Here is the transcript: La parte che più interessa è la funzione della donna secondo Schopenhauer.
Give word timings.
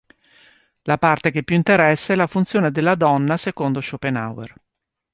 La 0.85 0.97
parte 0.97 1.29
che 1.29 1.43
più 1.43 1.55
interessa 1.55 2.13
è 2.13 2.15
la 2.15 2.25
funzione 2.25 2.71
della 2.71 2.95
donna 2.95 3.37
secondo 3.37 3.81
Schopenhauer. 3.81 4.51